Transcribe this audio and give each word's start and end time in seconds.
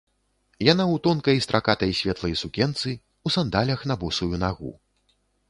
Яна 0.67 0.83
ў 0.93 0.95
тонкай 1.07 1.37
стракатай 1.47 1.91
светлай 1.99 2.33
сукенцы, 2.43 2.95
у 3.29 3.33
сандалях 3.37 3.85
на 3.93 4.01
босую 4.07 4.35
нагу. 4.47 4.75